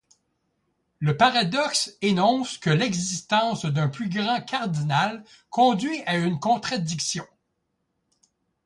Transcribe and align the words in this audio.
Le 0.97 1.15
paradoxe 1.15 1.95
énonce 2.01 2.57
que 2.57 2.71
l'existence 2.71 3.65
d'un 3.65 3.87
plus 3.87 4.09
grand 4.09 4.41
cardinal 4.41 5.23
conduit 5.51 6.01
à 6.07 6.17
une 6.17 6.39
contradiction. 6.39 7.27